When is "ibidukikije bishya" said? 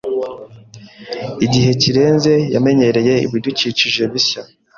3.25-4.41